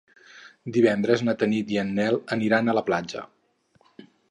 Divendres 0.77 1.23
na 1.27 1.35
Tanit 1.43 1.75
i 1.75 1.79
en 1.83 1.93
Nel 1.99 2.19
aniré 2.37 2.61
a 2.73 2.77
la 2.81 2.85
platja. 2.91 3.25